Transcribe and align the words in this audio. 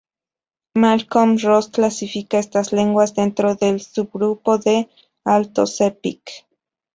Malcolm 0.83 1.33
Ross 1.47 1.67
clasifica 1.75 2.39
estas 2.45 2.71
lenguas 2.79 3.13
dentro 3.19 3.53
del 3.61 3.79
subgrupo 3.83 4.57
del 4.65 4.83
Alto 5.35 5.67
Sepik. 5.75 6.27